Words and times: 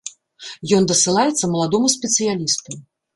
Ён 0.77 0.87
дасылаецца 0.91 1.49
маладому 1.53 1.91
спецыялісту. 1.97 2.71